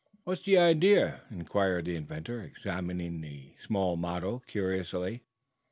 [0.23, 5.21] "What's the idea?" inquired the inventor, examining the small model curiously.